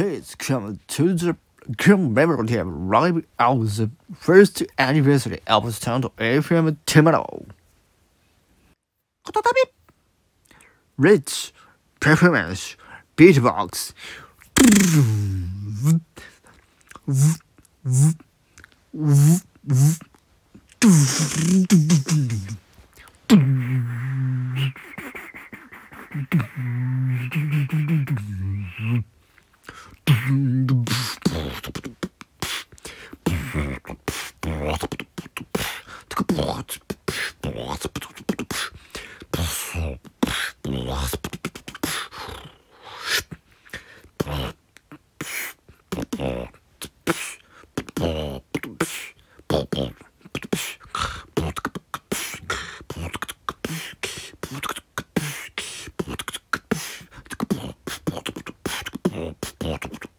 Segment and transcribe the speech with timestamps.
[0.00, 1.36] Please come to the
[1.76, 7.44] commemorative live of the first anniversary of the Stand FM tomorrow.
[10.96, 11.52] Rich
[12.00, 12.76] performance,
[13.14, 13.92] beatbox.
[34.60, 34.88] ポート
[59.58, 60.09] ポート。